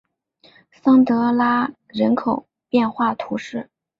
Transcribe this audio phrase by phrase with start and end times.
[0.71, 3.69] 桑德拉人口变化图示